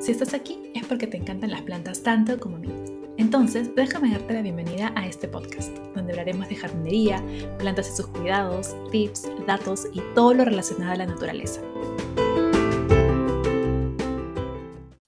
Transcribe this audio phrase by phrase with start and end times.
[0.00, 2.70] Si estás aquí es porque te encantan las plantas tanto como a mí.
[3.18, 7.22] Entonces, déjame darte la bienvenida a este podcast, donde hablaremos de jardinería,
[7.58, 11.60] plantas y sus cuidados, tips, datos y todo lo relacionado a la naturaleza.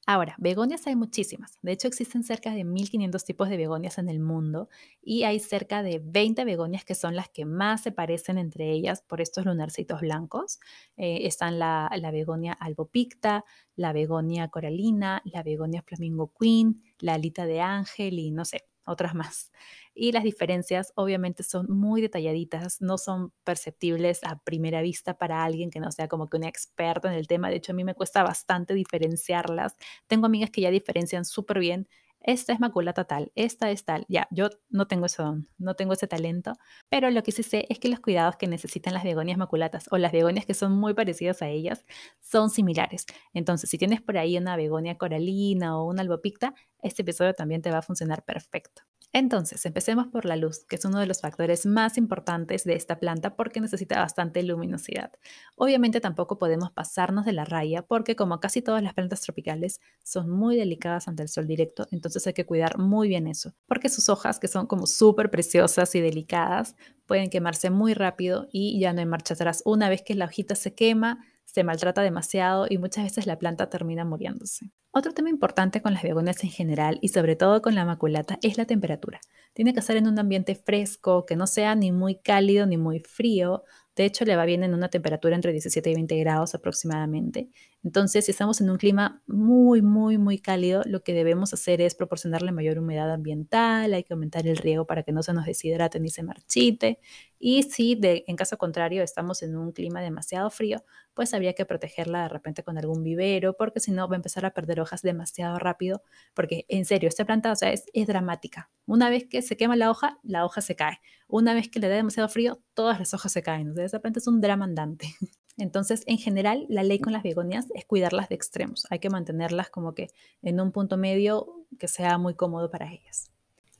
[0.05, 1.59] Ahora, begonias hay muchísimas.
[1.63, 4.69] De hecho, existen cerca de 1500 tipos de begonias en el mundo
[5.01, 9.03] y hay cerca de 20 begonias que son las que más se parecen entre ellas
[9.03, 10.59] por estos lunarcitos blancos.
[10.97, 13.45] Eh, están la, la begonia albopicta,
[13.77, 19.15] la begonia coralina, la begonia flamingo queen, la alita de ángel y no sé, otras
[19.15, 19.51] más.
[19.95, 25.71] Y las diferencias obviamente son muy detalladitas, no son perceptibles a primera vista para alguien
[25.71, 27.51] que no sea como que un experto en el tema.
[27.51, 29.77] De hecho, a mí me cuesta bastante diferenciarlas.
[30.07, 31.89] Tengo amigas que ya diferencian súper bien
[32.25, 34.07] esta es maculata tal, esta es tal.
[34.09, 36.55] Ya, yo no tengo ese don, no tengo ese talento,
[36.89, 39.99] pero lo que sí sé es que los cuidados que necesitan las begonias maculatas o
[39.99, 41.85] las begonias que son muy parecidas a ellas
[42.21, 43.07] son similares.
[43.35, 47.71] Entonces, si tienes por ahí una begonia coralina o una albopicta, este episodio también te
[47.71, 48.83] va a funcionar perfecto.
[49.15, 52.99] Entonces, empecemos por la luz, que es uno de los factores más importantes de esta
[52.99, 55.13] planta porque necesita bastante luminosidad.
[55.55, 60.31] Obviamente tampoco podemos pasarnos de la raya porque como casi todas las plantas tropicales son
[60.31, 64.09] muy delicadas ante el sol directo, entonces hay que cuidar muy bien eso, porque sus
[64.09, 66.75] hojas, que son como súper preciosas y delicadas,
[67.07, 69.63] pueden quemarse muy rápido y ya no hay marcha atrás.
[69.67, 73.69] Una vez que la hojita se quema, se maltrata demasiado y muchas veces la planta
[73.69, 74.71] termina muriéndose.
[74.91, 78.59] Otro tema importante con las begonias en general y sobre todo con la maculata es
[78.59, 79.21] la temperatura.
[79.53, 83.01] Tiene que ser en un ambiente fresco, que no sea ni muy cálido ni muy
[83.01, 83.65] frío.
[83.95, 87.51] De hecho, le va bien en una temperatura entre 17 y 20 grados aproximadamente.
[87.85, 91.95] Entonces, si estamos en un clima muy, muy, muy cálido, lo que debemos hacer es
[91.95, 96.01] proporcionarle mayor humedad ambiental, hay que aumentar el riego para que no se nos deshidrate
[96.01, 97.01] ni se marchite.
[97.39, 101.67] Y si de, en caso contrario estamos en un clima demasiado frío, pues habría que
[101.67, 105.03] protegerla de repente con algún vivero, porque si no va a empezar a perder hojas
[105.03, 106.03] demasiado rápido,
[106.35, 108.71] porque en serio, esta planta, o sea, es, es dramática.
[108.87, 111.01] Una vez que se quema la hoja, la hoja se cae.
[111.33, 113.71] Una vez que le da demasiado frío, todas las hojas se caen.
[113.71, 115.07] O sea, esta planta es un drama andante.
[115.57, 118.87] Entonces, en general, la ley con las begonias es cuidarlas de extremos.
[118.91, 120.11] Hay que mantenerlas como que
[120.43, 123.32] en un punto medio que sea muy cómodo para ellas.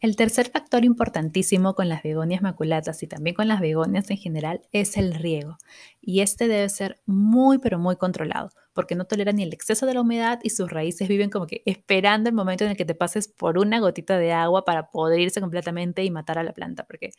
[0.03, 4.63] El tercer factor importantísimo con las begonias maculatas y también con las begonias en general
[4.73, 5.59] es el riego.
[6.01, 9.95] Y este debe ser muy, pero muy controlado, porque no tolera ni el exceso de
[9.95, 12.97] la humedad y sus raíces viven como que esperando el momento en el que te
[12.97, 16.85] pases por una gotita de agua para poder irse completamente y matar a la planta,
[16.85, 17.11] porque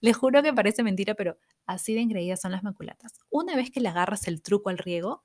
[0.00, 3.14] les juro que parece mentira, pero así de engreídas son las maculatas.
[3.30, 5.24] Una vez que le agarras el truco al riego,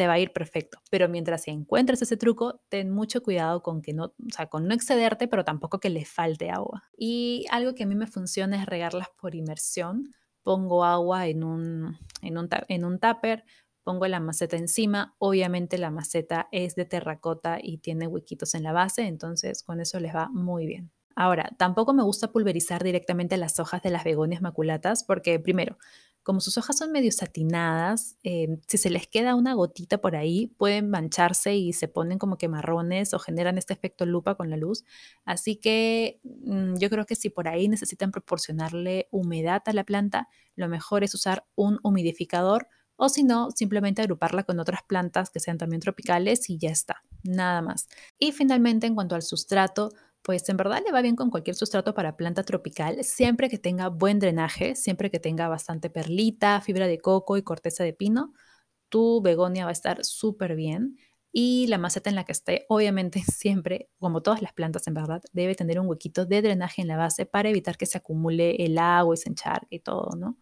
[0.00, 0.78] te va a ir perfecto.
[0.88, 4.72] Pero mientras encuentres ese truco, ten mucho cuidado con que no, o sea, con no
[4.72, 6.84] excederte, pero tampoco que le falte agua.
[6.96, 10.14] Y algo que a mí me funciona es regarlas por inmersión.
[10.42, 13.44] Pongo agua en un, en un, en un tupper,
[13.84, 15.14] pongo la maceta encima.
[15.18, 20.00] Obviamente la maceta es de terracota y tiene huequitos en la base, entonces con eso
[20.00, 20.90] les va muy bien.
[21.14, 25.76] Ahora, tampoco me gusta pulverizar directamente las hojas de las begonias maculatas porque, primero,
[26.22, 30.48] como sus hojas son medio satinadas, eh, si se les queda una gotita por ahí,
[30.58, 34.56] pueden mancharse y se ponen como que marrones o generan este efecto lupa con la
[34.56, 34.84] luz.
[35.24, 40.28] Así que mm, yo creo que si por ahí necesitan proporcionarle humedad a la planta,
[40.56, 42.68] lo mejor es usar un humidificador
[43.02, 47.02] o si no, simplemente agruparla con otras plantas que sean también tropicales y ya está,
[47.22, 47.88] nada más.
[48.18, 49.90] Y finalmente, en cuanto al sustrato,
[50.22, 53.88] pues en verdad le va bien con cualquier sustrato para planta tropical, siempre que tenga
[53.88, 58.32] buen drenaje, siempre que tenga bastante perlita, fibra de coco y corteza de pino,
[58.90, 60.98] tu begonia va a estar súper bien.
[61.32, 65.22] Y la maceta en la que esté, obviamente siempre, como todas las plantas en verdad,
[65.32, 68.78] debe tener un huequito de drenaje en la base para evitar que se acumule el
[68.78, 70.38] agua y se encharque y todo, ¿no?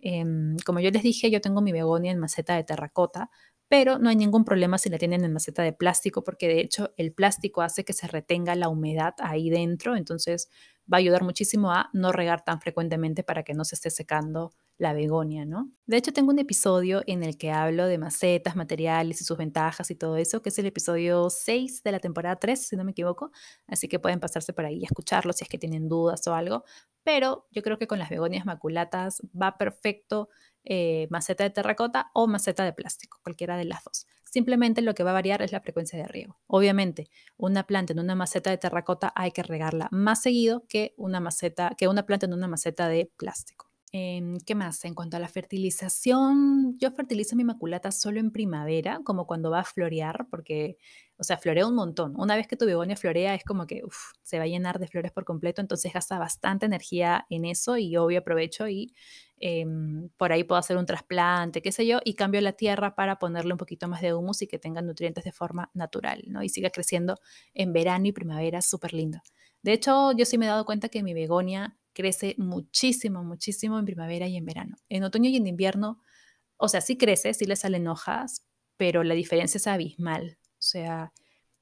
[0.00, 3.30] Em, como yo les dije, yo tengo mi begonia en maceta de terracota,
[3.68, 6.92] pero no hay ningún problema si la tienen en maceta de plástico, porque de hecho
[6.96, 10.48] el plástico hace que se retenga la humedad ahí dentro, entonces
[10.92, 14.52] va a ayudar muchísimo a no regar tan frecuentemente para que no se esté secando
[14.78, 15.70] la begonia, ¿no?
[15.86, 19.90] De hecho, tengo un episodio en el que hablo de macetas, materiales y sus ventajas
[19.90, 22.92] y todo eso, que es el episodio 6 de la temporada 3, si no me
[22.92, 23.32] equivoco,
[23.66, 26.64] así que pueden pasarse por ahí y escucharlo si es que tienen dudas o algo,
[27.02, 30.28] pero yo creo que con las begonias maculatas va perfecto
[30.64, 34.06] eh, maceta de terracota o maceta de plástico, cualquiera de las dos.
[34.24, 36.38] Simplemente lo que va a variar es la frecuencia de riego.
[36.46, 37.08] Obviamente,
[37.38, 41.72] una planta en una maceta de terracota hay que regarla más seguido que una maceta,
[41.78, 43.67] que una planta en una maceta de plástico.
[43.92, 44.84] Em, ¿qué más?
[44.84, 49.60] En cuanto a la fertilización, yo fertilizo mi maculata solo en primavera, como cuando va
[49.60, 50.76] a florear, porque,
[51.16, 52.12] o sea, florea un montón.
[52.20, 53.80] Una vez que tu begonia florea es como que
[54.22, 57.96] se va a llenar de flores por completo, entonces gasta bastante energía en eso y
[57.96, 58.94] obvio aprovecho y
[59.38, 63.18] em, por ahí puedo hacer un trasplante, qué sé yo, y cambio la tierra para
[63.18, 66.42] ponerle un poquito más de humus y que tenga nutrientes de forma natural, ¿no?
[66.42, 67.16] Y siga creciendo
[67.54, 69.20] en verano y primavera, súper lindo.
[69.62, 73.84] De hecho, yo sí me he dado cuenta que mi begonia crece muchísimo, muchísimo en
[73.84, 74.76] primavera y en verano.
[74.88, 76.00] En otoño y en invierno,
[76.56, 78.46] o sea, sí crece, sí le salen hojas,
[78.76, 80.38] pero la diferencia es abismal.
[80.44, 81.12] O sea,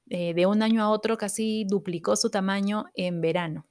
[0.09, 3.67] eh, de un año a otro casi duplicó su tamaño en verano.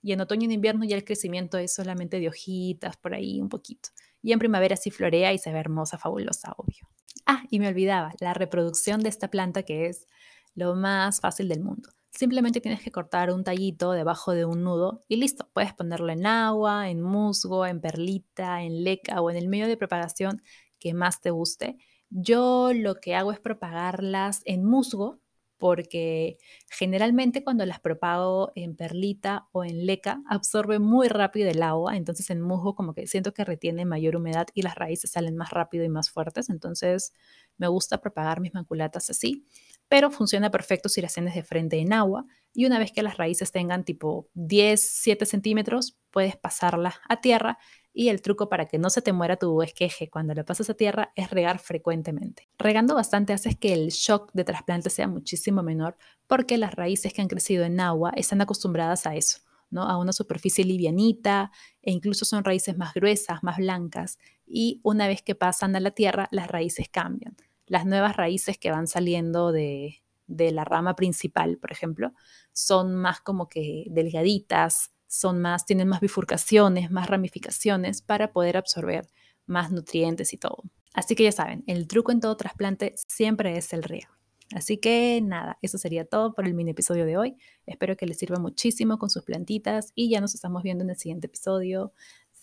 [0.00, 3.38] Y en otoño y en invierno ya el crecimiento es solamente de hojitas, por ahí
[3.42, 3.90] un poquito.
[4.22, 6.88] Y en primavera sí florea y se ve hermosa, fabulosa, obvio.
[7.26, 10.06] Ah, y me olvidaba, la reproducción de esta planta que es
[10.54, 11.90] lo más fácil del mundo.
[12.16, 15.50] Simplemente tienes que cortar un tallito debajo de un nudo y listo.
[15.52, 19.76] Puedes ponerlo en agua, en musgo, en perlita, en leca o en el medio de
[19.76, 20.42] propagación
[20.78, 21.76] que más te guste.
[22.08, 25.20] Yo lo que hago es propagarlas en musgo
[25.58, 26.38] porque
[26.70, 32.30] generalmente cuando las propago en perlita o en leca absorbe muy rápido el agua, entonces
[32.30, 35.84] en musgo como que siento que retiene mayor humedad y las raíces salen más rápido
[35.84, 37.12] y más fuertes, entonces
[37.58, 39.46] me gusta propagar mis maculatas así
[39.88, 43.16] pero funciona perfecto si las tienes de frente en agua y una vez que las
[43.16, 47.58] raíces tengan tipo 10, 7 centímetros, puedes pasarlas a tierra
[47.96, 50.74] y el truco para que no se te muera tu esqueje cuando lo pasas a
[50.74, 52.48] tierra es regar frecuentemente.
[52.58, 55.96] Regando bastante haces que el shock de trasplante sea muchísimo menor
[56.26, 59.38] porque las raíces que han crecido en agua están acostumbradas a eso.
[59.68, 59.82] ¿no?
[59.82, 61.50] a una superficie livianita
[61.82, 64.16] e incluso son raíces más gruesas, más blancas
[64.46, 67.34] y una vez que pasan a la tierra las raíces cambian
[67.66, 72.12] las nuevas raíces que van saliendo de, la rama principal, por ejemplo,
[72.52, 79.08] son más como que delgaditas, son más, tienen más bifurcaciones, más ramificaciones para poder absorber
[79.46, 80.62] más nutrientes y todo.
[80.94, 84.12] Así que ya saben, el truco en todo trasplante siempre es el riego.
[84.54, 87.36] Así que nada, eso sería todo por el mini episodio de hoy.
[87.66, 90.96] Espero que les sirva muchísimo con sus plantitas y ya nos estamos viendo en el
[90.96, 91.92] siguiente episodio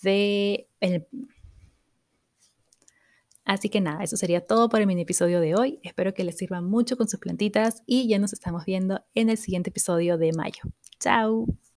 [0.02, 1.08] de el,
[3.46, 5.80] Así que nada, eso sería todo por el mini episodio de hoy.
[5.84, 9.38] Espero que les sirva mucho con sus plantitas y ya nos estamos viendo en el
[9.38, 10.64] siguiente episodio de mayo.
[11.00, 11.46] ¡Chao!